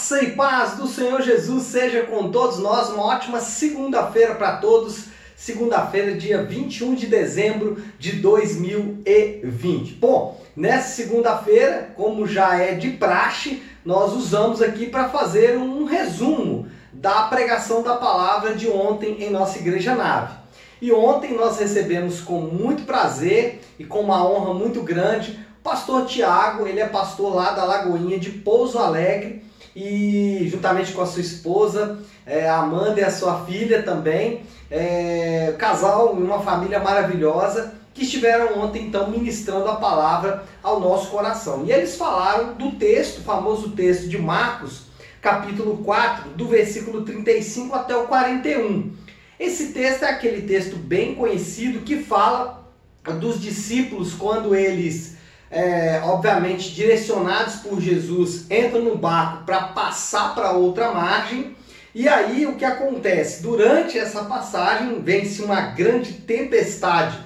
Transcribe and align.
Graça 0.00 0.24
e 0.24 0.30
paz 0.30 0.76
do 0.78 0.86
Senhor 0.86 1.20
Jesus 1.20 1.64
seja 1.64 2.04
com 2.04 2.30
todos 2.30 2.58
nós. 2.58 2.88
Uma 2.88 3.04
ótima 3.04 3.38
segunda-feira 3.38 4.34
para 4.34 4.56
todos. 4.56 5.08
Segunda-feira, 5.36 6.16
dia 6.16 6.42
21 6.42 6.94
de 6.94 7.06
dezembro 7.06 7.76
de 7.98 8.12
2020. 8.12 9.96
Bom, 9.96 10.40
nessa 10.56 10.94
segunda-feira, 10.94 11.90
como 11.94 12.26
já 12.26 12.56
é 12.56 12.76
de 12.76 12.92
praxe, 12.92 13.62
nós 13.84 14.14
usamos 14.14 14.62
aqui 14.62 14.86
para 14.86 15.10
fazer 15.10 15.58
um 15.58 15.84
resumo 15.84 16.66
da 16.94 17.24
pregação 17.24 17.82
da 17.82 17.96
palavra 17.96 18.54
de 18.54 18.70
ontem 18.70 19.22
em 19.22 19.28
nossa 19.28 19.58
igreja 19.58 19.94
nave. 19.94 20.32
E 20.80 20.90
ontem 20.90 21.34
nós 21.34 21.58
recebemos 21.58 22.22
com 22.22 22.40
muito 22.40 22.84
prazer 22.84 23.60
e 23.78 23.84
com 23.84 24.00
uma 24.00 24.26
honra 24.26 24.54
muito 24.54 24.80
grande 24.80 25.38
pastor 25.62 26.06
Tiago, 26.06 26.66
ele 26.66 26.80
é 26.80 26.88
pastor 26.88 27.34
lá 27.34 27.52
da 27.52 27.64
Lagoinha 27.64 28.18
de 28.18 28.30
Pouso 28.30 28.78
Alegre 28.78 29.49
e 29.74 30.48
juntamente 30.50 30.92
com 30.92 31.02
a 31.02 31.06
sua 31.06 31.20
esposa, 31.20 31.98
é, 32.26 32.48
Amanda 32.48 33.00
e 33.00 33.04
a 33.04 33.10
sua 33.10 33.44
filha 33.44 33.82
também, 33.82 34.42
é, 34.70 35.54
casal 35.58 36.16
e 36.18 36.22
uma 36.22 36.40
família 36.40 36.78
maravilhosa 36.78 37.74
que 37.92 38.02
estiveram 38.02 38.60
ontem 38.60 38.86
então 38.86 39.10
ministrando 39.10 39.68
a 39.68 39.76
palavra 39.76 40.44
ao 40.62 40.80
nosso 40.80 41.10
coração. 41.10 41.64
E 41.64 41.72
eles 41.72 41.96
falaram 41.96 42.54
do 42.54 42.72
texto, 42.72 43.22
famoso 43.22 43.70
texto 43.70 44.08
de 44.08 44.18
Marcos, 44.18 44.82
capítulo 45.20 45.78
4, 45.78 46.30
do 46.30 46.46
versículo 46.46 47.02
35 47.02 47.74
até 47.74 47.96
o 47.96 48.06
41. 48.06 48.92
Esse 49.38 49.72
texto 49.72 50.04
é 50.04 50.10
aquele 50.10 50.42
texto 50.42 50.76
bem 50.76 51.14
conhecido 51.14 51.80
que 51.80 52.02
fala 52.02 52.70
dos 53.18 53.40
discípulos 53.40 54.14
quando 54.14 54.54
eles 54.54 55.16
é, 55.50 56.00
obviamente 56.04 56.70
direcionados 56.70 57.56
por 57.56 57.80
Jesus, 57.80 58.48
entram 58.50 58.82
no 58.82 58.96
barco 58.96 59.44
para 59.44 59.62
passar 59.62 60.34
para 60.34 60.52
outra 60.52 60.92
margem. 60.92 61.56
E 61.92 62.08
aí 62.08 62.46
o 62.46 62.54
que 62.54 62.64
acontece? 62.64 63.42
Durante 63.42 63.98
essa 63.98 64.24
passagem 64.24 65.02
vence 65.02 65.42
uma 65.42 65.60
grande 65.60 66.12
tempestade 66.12 67.18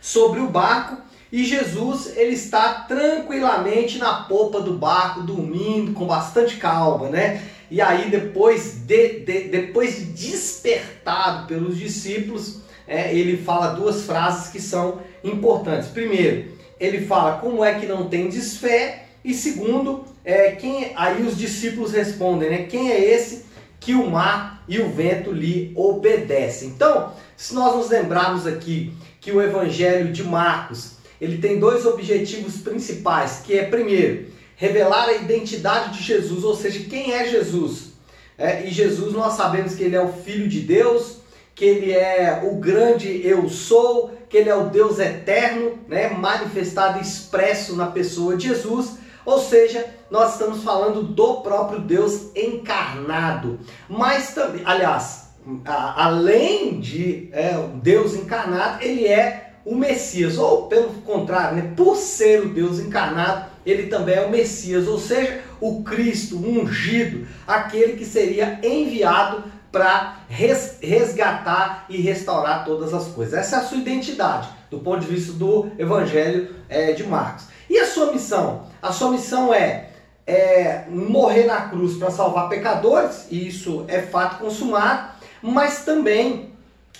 sobre 0.00 0.40
o 0.40 0.48
barco 0.48 0.96
e 1.30 1.44
Jesus 1.44 2.16
ele 2.16 2.34
está 2.34 2.86
tranquilamente 2.88 3.98
na 3.98 4.22
popa 4.22 4.60
do 4.60 4.74
barco, 4.74 5.22
dormindo 5.22 5.92
com 5.92 6.06
bastante 6.06 6.56
calma, 6.56 7.08
né? 7.08 7.42
E 7.70 7.80
aí 7.80 8.10
depois 8.10 8.78
de, 8.86 9.20
de 9.20 9.48
depois 9.48 9.96
de 9.96 10.04
despertado 10.06 11.46
pelos 11.46 11.76
discípulos, 11.76 12.62
é, 12.86 13.14
ele 13.14 13.36
fala 13.36 13.74
duas 13.74 14.04
frases 14.04 14.50
que 14.50 14.60
são 14.60 15.00
importantes. 15.22 15.88
Primeiro, 15.90 16.57
ele 16.78 17.06
fala 17.06 17.38
como 17.38 17.64
é 17.64 17.78
que 17.78 17.86
não 17.86 18.08
tendes 18.08 18.56
fé, 18.56 19.06
e 19.24 19.34
segundo, 19.34 20.04
é, 20.24 20.52
quem 20.52 20.92
aí 20.96 21.22
os 21.22 21.36
discípulos 21.36 21.92
respondem, 21.92 22.50
né? 22.50 22.62
Quem 22.64 22.90
é 22.90 23.12
esse 23.12 23.46
que 23.80 23.94
o 23.94 24.10
mar 24.10 24.64
e 24.68 24.78
o 24.78 24.90
vento 24.90 25.32
lhe 25.32 25.72
obedecem? 25.74 26.68
Então, 26.68 27.12
se 27.36 27.54
nós 27.54 27.76
nos 27.76 27.90
lembrarmos 27.90 28.46
aqui 28.46 28.92
que 29.20 29.32
o 29.32 29.42
evangelho 29.42 30.12
de 30.12 30.22
Marcos, 30.22 30.92
ele 31.20 31.38
tem 31.38 31.58
dois 31.58 31.84
objetivos 31.84 32.58
principais, 32.58 33.42
que 33.44 33.58
é 33.58 33.64
primeiro, 33.64 34.26
revelar 34.56 35.08
a 35.08 35.14
identidade 35.14 35.98
de 35.98 36.04
Jesus, 36.04 36.44
ou 36.44 36.56
seja, 36.56 36.80
quem 36.88 37.12
é 37.12 37.28
Jesus. 37.28 37.92
É, 38.36 38.64
e 38.64 38.70
Jesus 38.70 39.12
nós 39.12 39.34
sabemos 39.34 39.74
que 39.74 39.82
ele 39.82 39.96
é 39.96 40.00
o 40.00 40.12
filho 40.12 40.48
de 40.48 40.60
Deus, 40.60 41.18
que 41.58 41.64
ele 41.64 41.90
é 41.90 42.40
o 42.44 42.54
grande 42.54 43.20
eu 43.26 43.48
sou, 43.48 44.16
que 44.30 44.36
ele 44.36 44.48
é 44.48 44.54
o 44.54 44.68
Deus 44.68 45.00
eterno, 45.00 45.76
né, 45.88 46.08
manifestado 46.08 47.00
e 47.00 47.02
expresso 47.02 47.74
na 47.74 47.88
pessoa 47.88 48.36
de 48.36 48.46
Jesus. 48.46 48.96
Ou 49.26 49.40
seja, 49.40 49.84
nós 50.08 50.34
estamos 50.34 50.62
falando 50.62 51.02
do 51.02 51.40
próprio 51.40 51.80
Deus 51.80 52.28
encarnado. 52.36 53.58
Mas 53.88 54.32
também, 54.34 54.62
aliás, 54.64 55.30
a, 55.64 56.04
além 56.04 56.78
de 56.78 57.28
é, 57.32 57.54
Deus 57.82 58.14
encarnado, 58.14 58.80
ele 58.80 59.08
é 59.08 59.54
o 59.64 59.74
Messias, 59.74 60.38
ou 60.38 60.68
pelo 60.68 60.90
contrário, 61.02 61.56
né, 61.56 61.72
por 61.76 61.96
ser 61.96 62.40
o 62.40 62.50
Deus 62.50 62.78
encarnado, 62.78 63.46
ele 63.66 63.88
também 63.88 64.14
é 64.14 64.24
o 64.24 64.30
Messias, 64.30 64.86
ou 64.86 64.98
seja, 64.98 65.40
o 65.60 65.82
Cristo 65.82 66.36
o 66.36 66.60
ungido, 66.60 67.26
aquele 67.48 67.94
que 67.94 68.04
seria 68.04 68.60
enviado 68.62 69.57
para 69.70 70.18
resgatar 70.28 71.86
e 71.88 72.00
restaurar 72.00 72.64
todas 72.64 72.94
as 72.94 73.08
coisas. 73.08 73.34
Essa 73.34 73.56
é 73.56 73.58
a 73.58 73.62
sua 73.62 73.78
identidade, 73.78 74.48
do 74.70 74.78
ponto 74.78 75.00
de 75.00 75.06
vista 75.06 75.32
do 75.32 75.70
Evangelho 75.78 76.54
é, 76.68 76.92
de 76.92 77.04
Marcos. 77.04 77.46
E 77.68 77.78
a 77.78 77.86
sua 77.86 78.12
missão? 78.12 78.66
A 78.80 78.92
sua 78.92 79.10
missão 79.10 79.52
é, 79.52 79.90
é 80.26 80.84
morrer 80.88 81.44
na 81.44 81.68
cruz 81.68 81.96
para 81.96 82.10
salvar 82.10 82.48
pecadores, 82.48 83.26
e 83.30 83.48
isso 83.48 83.84
é 83.88 84.00
fato 84.00 84.38
consumado, 84.38 85.10
mas 85.42 85.84
também 85.84 86.48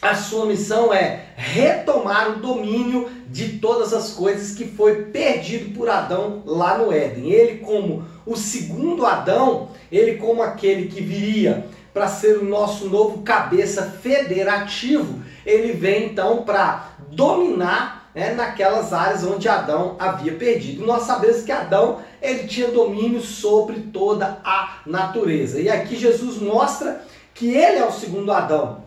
a 0.01 0.15
sua 0.15 0.47
missão 0.47 0.93
é 0.93 1.25
retomar 1.37 2.31
o 2.31 2.41
domínio 2.41 3.09
de 3.29 3.59
todas 3.59 3.93
as 3.93 4.11
coisas 4.13 4.57
que 4.57 4.65
foi 4.65 5.07
perdido 5.07 5.75
por 5.75 5.89
Adão 5.89 6.43
lá 6.47 6.79
no 6.79 6.93
Éden. 6.93 7.31
Ele, 7.31 7.59
como 7.59 8.05
o 8.25 8.37
segundo 8.37 9.05
Adão, 9.05 9.71
ele, 9.91 10.17
como 10.19 10.43
aquele 10.43 10.89
que 10.89 11.01
viria 11.01 11.67
para 11.99 12.07
ser 12.07 12.39
o 12.39 12.45
nosso 12.45 12.89
novo 12.89 13.23
cabeça 13.23 13.83
federativo, 14.01 15.21
ele 15.45 15.73
vem 15.73 16.07
então 16.07 16.45
para 16.45 16.93
dominar 17.11 18.13
né, 18.15 18.35
naquelas 18.35 18.93
áreas 18.93 19.25
onde 19.25 19.49
Adão 19.49 19.97
havia 19.99 20.33
perdido. 20.35 20.87
Nós 20.87 21.03
sabemos 21.03 21.43
que 21.43 21.51
Adão 21.51 21.99
ele 22.23 22.47
tinha 22.47 22.69
domínio 22.69 23.21
sobre 23.21 23.81
toda 23.93 24.39
a 24.45 24.79
natureza. 24.87 25.61
E 25.61 25.69
aqui 25.69 25.97
Jesus 25.97 26.41
mostra 26.41 27.03
que 27.35 27.49
ele 27.49 27.79
é 27.79 27.85
o 27.85 27.91
segundo 27.91 28.31
Adão, 28.31 28.85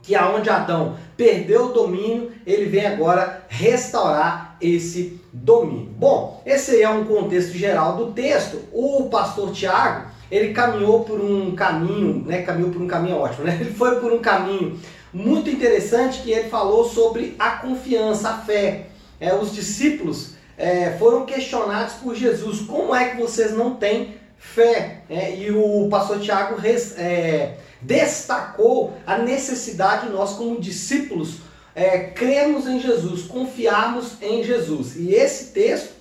que 0.00 0.14
aonde 0.14 0.48
Adão 0.48 0.96
perdeu 1.16 1.66
o 1.66 1.72
domínio, 1.72 2.30
ele 2.46 2.66
vem 2.66 2.86
agora 2.86 3.44
restaurar 3.48 4.56
esse 4.60 5.20
domínio. 5.32 5.90
Bom, 5.98 6.40
esse 6.46 6.80
é 6.80 6.88
um 6.88 7.06
contexto 7.06 7.58
geral 7.58 7.96
do 7.96 8.12
texto. 8.12 8.62
O 8.72 9.08
pastor 9.10 9.50
Tiago, 9.50 10.14
ele 10.30 10.52
caminhou 10.52 11.04
por 11.04 11.20
um 11.20 11.54
caminho, 11.54 12.24
né? 12.26 12.42
Caminhou 12.42 12.70
por 12.70 12.82
um 12.82 12.86
caminho 12.86 13.16
ótimo, 13.16 13.44
né? 13.44 13.58
Ele 13.60 13.72
foi 13.72 14.00
por 14.00 14.12
um 14.12 14.18
caminho 14.18 14.78
muito 15.12 15.48
interessante 15.48 16.22
que 16.22 16.30
ele 16.30 16.48
falou 16.48 16.84
sobre 16.84 17.34
a 17.38 17.50
confiança, 17.50 18.30
a 18.30 18.38
fé. 18.38 18.88
É, 19.20 19.34
os 19.34 19.54
discípulos 19.54 20.34
é, 20.58 20.96
foram 20.98 21.24
questionados 21.24 21.94
por 21.94 22.14
Jesus: 22.14 22.60
como 22.60 22.94
é 22.94 23.10
que 23.10 23.16
vocês 23.20 23.52
não 23.52 23.76
têm 23.76 24.16
fé? 24.36 25.02
É, 25.08 25.36
e 25.36 25.50
o 25.52 25.88
pastor 25.88 26.20
Tiago 26.20 26.56
res, 26.56 26.98
é, 26.98 27.58
destacou 27.80 28.94
a 29.06 29.18
necessidade 29.18 30.06
de 30.06 30.12
nós, 30.12 30.32
como 30.32 30.60
discípulos, 30.60 31.38
é, 31.74 31.98
crermos 31.98 32.66
em 32.66 32.80
Jesus, 32.80 33.22
confiarmos 33.22 34.20
em 34.20 34.42
Jesus. 34.42 34.96
E 34.96 35.14
esse 35.14 35.52
texto 35.52 35.94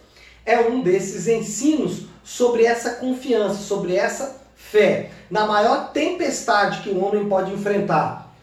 é 0.46 0.60
um 0.60 0.82
desses 0.82 1.28
ensinos 1.28 2.08
sobre 2.26 2.66
essa 2.66 2.96
confiança, 2.96 3.62
sobre 3.62 3.96
essa 3.96 4.42
fé. 4.56 5.12
Na 5.30 5.46
maior 5.46 5.92
tempestade 5.94 6.82
que 6.82 6.90
o 6.90 7.02
homem 7.02 7.30
pode 7.30 7.54
enfrentar, 7.54 8.36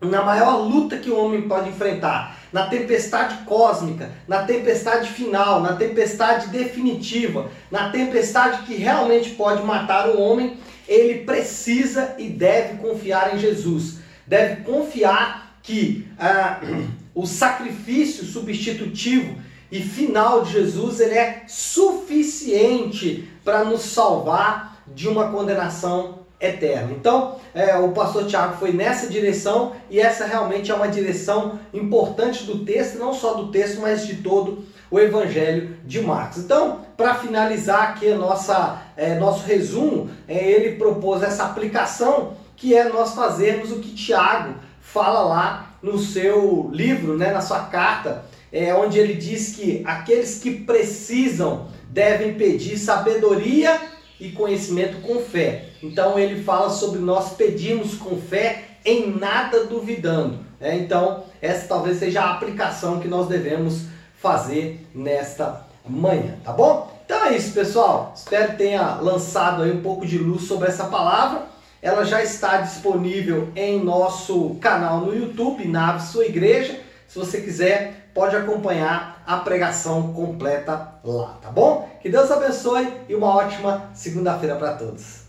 na 0.00 0.22
maior 0.22 0.58
luta 0.58 0.98
que 0.98 1.10
o 1.10 1.18
homem 1.18 1.42
pode 1.42 1.68
enfrentar, 1.68 2.38
na 2.52 2.68
tempestade 2.68 3.44
cósmica, 3.44 4.12
na 4.28 4.44
tempestade 4.44 5.10
final, 5.10 5.60
na 5.60 5.74
tempestade 5.74 6.48
definitiva, 6.48 7.50
na 7.70 7.90
tempestade 7.90 8.62
que 8.62 8.74
realmente 8.76 9.30
pode 9.30 9.62
matar 9.64 10.08
o 10.08 10.20
homem, 10.20 10.56
ele 10.86 11.24
precisa 11.24 12.14
e 12.18 12.28
deve 12.28 12.78
confiar 12.78 13.34
em 13.34 13.38
Jesus. 13.38 13.98
Deve 14.26 14.62
confiar 14.62 15.58
que 15.62 16.06
ah, 16.18 16.60
o 17.14 17.26
sacrifício 17.26 18.24
substitutivo 18.24 19.36
e 19.74 19.80
final 19.80 20.42
de 20.42 20.52
Jesus 20.52 21.00
ele 21.00 21.14
é 21.14 21.42
suficiente 21.48 23.28
para 23.44 23.64
nos 23.64 23.82
salvar 23.82 24.80
de 24.86 25.08
uma 25.08 25.32
condenação 25.32 26.20
eterna. 26.40 26.92
Então, 26.92 27.40
é, 27.52 27.76
o 27.76 27.90
pastor 27.90 28.24
Tiago 28.24 28.56
foi 28.56 28.72
nessa 28.72 29.08
direção 29.08 29.72
e 29.90 29.98
essa 29.98 30.26
realmente 30.26 30.70
é 30.70 30.74
uma 30.76 30.86
direção 30.86 31.58
importante 31.72 32.44
do 32.44 32.64
texto, 32.64 32.98
não 32.98 33.12
só 33.12 33.34
do 33.34 33.50
texto, 33.50 33.80
mas 33.80 34.06
de 34.06 34.18
todo 34.18 34.64
o 34.88 35.00
Evangelho 35.00 35.76
de 35.84 36.00
Marcos. 36.00 36.38
Então, 36.38 36.82
para 36.96 37.16
finalizar 37.16 37.82
aqui 37.90 38.14
nossa, 38.14 38.80
é, 38.96 39.16
nosso 39.16 39.44
resumo, 39.44 40.08
é, 40.28 40.52
ele 40.52 40.76
propôs 40.76 41.20
essa 41.20 41.46
aplicação 41.46 42.34
que 42.54 42.76
é 42.76 42.88
nós 42.88 43.12
fazermos 43.12 43.72
o 43.72 43.80
que 43.80 43.92
Tiago 43.92 44.54
fala 44.80 45.22
lá 45.22 45.73
no 45.84 45.98
seu 45.98 46.70
livro, 46.72 47.14
né, 47.14 47.30
na 47.30 47.42
sua 47.42 47.60
carta, 47.64 48.24
é, 48.50 48.74
onde 48.74 48.98
ele 48.98 49.12
diz 49.12 49.54
que 49.54 49.82
aqueles 49.84 50.38
que 50.38 50.50
precisam 50.50 51.68
devem 51.90 52.34
pedir 52.34 52.78
sabedoria 52.78 53.78
e 54.18 54.30
conhecimento 54.30 55.02
com 55.02 55.20
fé. 55.20 55.66
Então 55.82 56.18
ele 56.18 56.42
fala 56.42 56.70
sobre 56.70 57.00
nós 57.00 57.34
pedirmos 57.34 57.96
com 57.96 58.16
fé 58.16 58.62
em 58.82 59.14
nada 59.14 59.64
duvidando. 59.64 60.38
É, 60.58 60.74
então 60.74 61.24
essa 61.42 61.68
talvez 61.68 61.98
seja 61.98 62.22
a 62.22 62.30
aplicação 62.32 62.98
que 62.98 63.08
nós 63.08 63.28
devemos 63.28 63.82
fazer 64.18 64.86
nesta 64.94 65.66
manhã, 65.86 66.38
tá 66.42 66.50
bom? 66.50 66.90
então 67.04 67.26
é 67.26 67.36
isso, 67.36 67.52
pessoal. 67.52 68.14
Espero 68.16 68.52
que 68.52 68.56
tenha 68.56 68.94
lançado 68.94 69.62
aí 69.62 69.70
um 69.70 69.82
pouco 69.82 70.06
de 70.06 70.16
luz 70.16 70.44
sobre 70.44 70.68
essa 70.68 70.84
palavra. 70.84 71.42
Ela 71.84 72.02
já 72.02 72.22
está 72.22 72.62
disponível 72.62 73.52
em 73.54 73.78
nosso 73.78 74.54
canal 74.54 75.00
no 75.00 75.14
YouTube, 75.14 75.68
Nave 75.68 76.00
Sua 76.06 76.24
Igreja. 76.24 76.80
Se 77.06 77.18
você 77.18 77.42
quiser, 77.42 78.08
pode 78.14 78.34
acompanhar 78.34 79.22
a 79.26 79.36
pregação 79.36 80.14
completa 80.14 80.94
lá, 81.04 81.38
tá 81.42 81.50
bom? 81.50 81.86
Que 82.00 82.08
Deus 82.08 82.30
abençoe 82.30 82.90
e 83.06 83.14
uma 83.14 83.36
ótima 83.36 83.90
segunda-feira 83.92 84.56
para 84.56 84.72
todos. 84.72 85.23